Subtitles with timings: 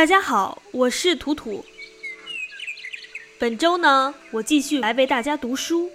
[0.00, 1.62] 大家好，我是图图。
[3.38, 5.90] 本周呢，我继续来为大家读书。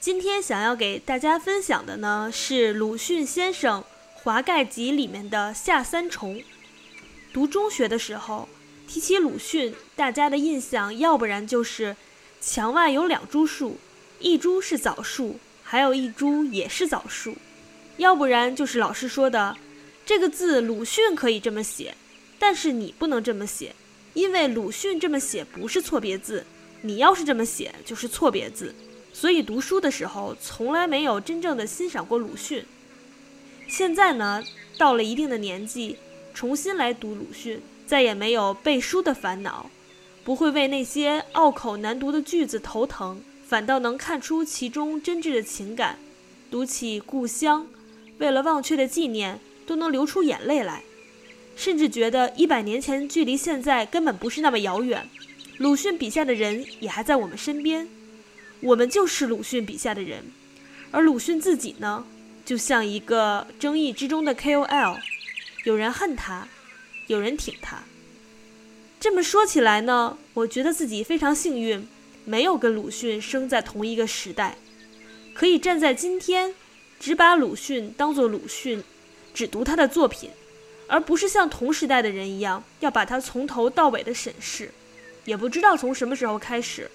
[0.00, 3.82] 今天想要给大家分享的呢，是鲁迅先生
[4.14, 6.42] 《华盖集》里面的夏三虫。
[7.34, 8.48] 读中学的时候，
[8.88, 11.94] 提起鲁迅，大家的印象要不然就是
[12.40, 13.76] 墙外有两株树，
[14.20, 17.34] 一株是枣树，还有一株也是枣树；
[17.98, 19.54] 要不然就是老师说的
[20.06, 21.94] 这个字，鲁迅可以这么写。
[22.46, 23.74] 但是你不能这么写，
[24.12, 26.44] 因为鲁迅这么写不是错别字，
[26.82, 28.74] 你要是这么写就是错别字。
[29.14, 32.62] 所以读书的时候从来没有真正的欣赏过鲁迅。
[33.66, 34.44] 现在呢，
[34.76, 35.96] 到了一定的年纪，
[36.34, 39.70] 重新来读鲁迅，再也没有背书的烦恼，
[40.22, 45.98] 不会为那些拗口难读的句子头疼，反倒能看出其中真挚的情感。
[46.50, 47.66] 读起故乡，
[48.18, 50.82] 为了忘却的纪念，都能流出眼泪来。
[51.56, 55.08] 甚至觉得一百年前距离现在根本不是那么遥远，
[55.58, 57.88] 鲁迅笔下的人也还在我们身边，
[58.60, 60.24] 我们就是鲁迅笔下的人，
[60.90, 62.04] 而鲁迅自己呢，
[62.44, 64.98] 就像一个争议之中的 KOL，
[65.64, 66.48] 有人恨他，
[67.06, 67.84] 有人挺他。
[68.98, 71.86] 这么说起来呢，我觉得自己非常幸运，
[72.24, 74.56] 没有跟鲁迅生在同一个时代，
[75.34, 76.54] 可以站在今天，
[76.98, 78.82] 只把鲁迅当做鲁迅，
[79.32, 80.30] 只读他的作品。
[80.86, 84.70] 而不是像同时代的人一样，要把它从头到尾的审视，
[85.24, 86.90] 也不知道从什么时候开始，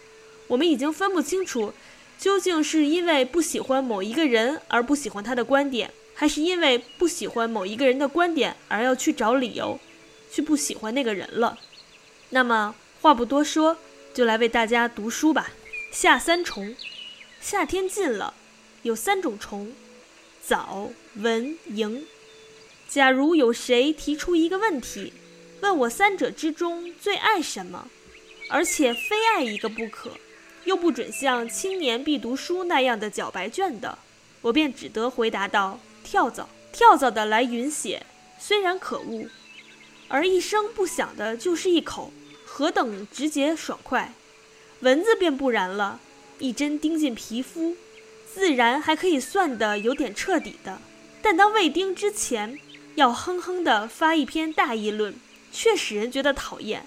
[0.48, 1.74] 我们已经分不清楚，
[2.18, 9.80] 究竟是因为不喜欢某一个人而不喜欢他的观点，还是因为不喜欢某一个人的观点而要去找理由，
[10.32, 11.58] 去不喜欢那个人了。
[12.30, 13.78] 那么话不多说，
[14.14, 15.52] 就来为大家读书吧。
[15.92, 16.76] 夏三虫，
[17.42, 18.36] 夏天近了，
[18.84, 19.74] 有三种虫：
[20.46, 22.04] 早、蚊、蝇。
[22.90, 25.14] 假如有谁提出一个问题，
[25.62, 27.88] 问我三者之中最爱什么，
[28.50, 30.10] 而且非爱一个不可，
[30.64, 34.00] 又不准像《青年必读书》那样的绞白卷的，
[34.42, 36.50] 我便只得回答道：跳蚤。
[36.72, 38.06] 跳蚤的来云血，
[38.40, 39.28] 虽然可恶，
[40.08, 42.12] 而一声不响的就是一口，
[42.44, 44.14] 何等直接爽快。
[44.80, 46.00] 蚊子便不然了，
[46.40, 47.76] 一针钉进皮肤，
[48.34, 50.80] 自然还可以算得有点彻底的，
[51.22, 52.60] 但当未钉之前。
[53.00, 55.16] 要哼哼地发一篇大议论，
[55.54, 56.86] 却使人觉得讨厌。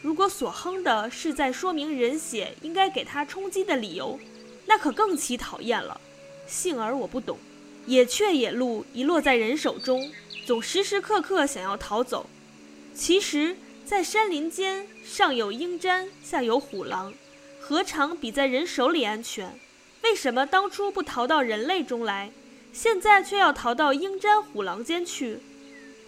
[0.00, 4.18] 如果所哼的是在说明人血应该给他充饥的理由，
[4.64, 6.00] 那可更其讨厌了。
[6.46, 7.36] 幸而我不懂。
[7.84, 10.10] 野雀野鹿一落在人手中，
[10.46, 12.30] 总时时刻刻想要逃走。
[12.94, 17.12] 其实，在山林间，上有鹰瞻，下有虎狼，
[17.60, 19.58] 何尝比在人手里安全？
[20.02, 22.32] 为什么当初不逃到人类中来？
[22.76, 25.38] 现在却要逃到鹰瞻虎狼间去，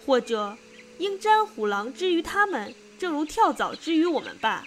[0.05, 0.55] 或者
[0.99, 4.63] 鹰瞻虎狼之于他们，正如跳蚤之于我们吧。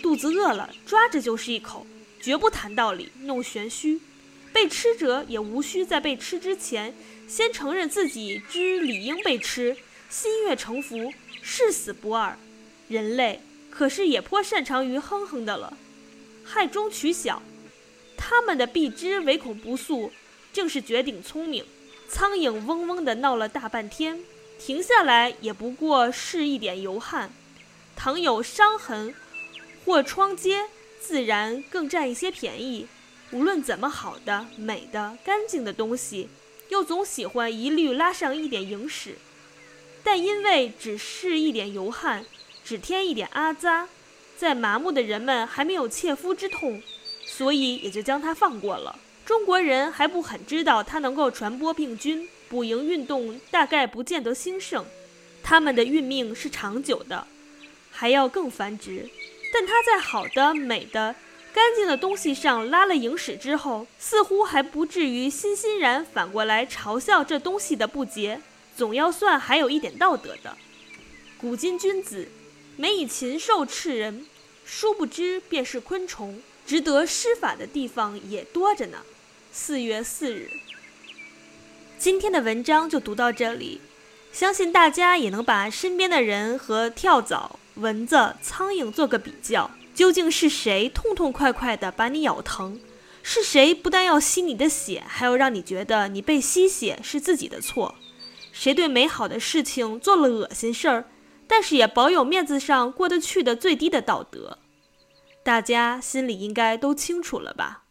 [0.00, 1.84] 肚子饿了，抓着就是一口，
[2.20, 4.00] 绝不谈道理，弄玄虚。
[4.52, 6.94] 被吃者也无需在被吃之前，
[7.26, 9.76] 先承认自己知理应被吃，
[10.08, 11.12] 心悦诚服，
[11.42, 12.38] 誓死不二。
[12.86, 15.76] 人类可是也颇擅长于哼哼的了，
[16.44, 17.42] 害中取小，
[18.16, 20.12] 他们的必知唯恐不速。
[20.52, 21.64] 正是绝顶聪明，
[22.08, 24.22] 苍蝇嗡嗡地闹了大半天，
[24.58, 27.32] 停下来也不过是一点油汗。
[27.96, 29.14] 倘有伤痕
[29.84, 30.66] 或疮疖，
[31.00, 32.86] 自然更占一些便宜。
[33.30, 36.28] 无论怎么好的、美的、干净的东西，
[36.68, 39.16] 又总喜欢一律拉上一点蝇屎。
[40.04, 42.26] 但因为只是一点油汗，
[42.62, 43.88] 只添一点阿扎，
[44.36, 46.82] 在麻木的人们还没有切肤之痛，
[47.24, 48.98] 所以也就将它放过了。
[49.24, 54.84] 中国人还不很知道它能够传播病菌，捕蝇运动大概不见得兴盛，
[55.42, 57.26] 它们的运命是长久的，
[57.90, 59.08] 还要更繁殖。
[59.52, 61.14] 但它在好的、美的、
[61.52, 68.40] 干净的东西上拉了蝇屎之后，似乎还不至于欣欣然反过来嘲笑这东西的不洁，
[68.76, 70.56] 总要算还有一点道德的。
[71.38, 72.28] 古今君子，
[72.76, 74.26] 每以禽兽斥人，
[74.64, 76.42] 殊不知便是昆虫。
[76.72, 78.96] 值得施法的地方也多着呢。
[79.52, 80.48] 四月四日，
[81.98, 83.78] 今天的文章就读到这里。
[84.32, 92.80] 相信大家也能把身边的人和跳蚤、蚊子、苍蝇做个比较，究竟是谁痛痛快快地把你咬疼？
[93.22, 97.96] 是谁不但要吸你的血，还要让你觉得你被吸血是自己的错？
[98.50, 101.04] 谁对美好的事情做了恶心事儿，
[101.46, 104.56] 但是也保有面子上过得去的最低的道德？
[105.42, 107.81] 大家心里应该都清楚了吧？